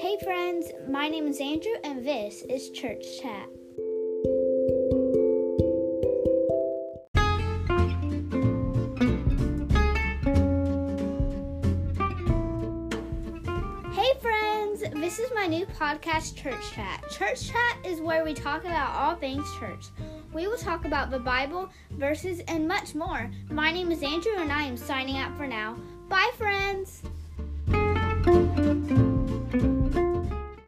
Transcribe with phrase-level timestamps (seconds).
[0.00, 3.46] Hey friends, my name is Andrew and this is Church Chat.
[13.92, 17.04] Hey friends, this is my new podcast, Church Chat.
[17.10, 19.84] Church Chat is where we talk about all things church.
[20.32, 23.30] We will talk about the Bible, verses, and much more.
[23.50, 25.76] My name is Andrew and I am signing up for now.
[26.08, 27.02] Bye, friends!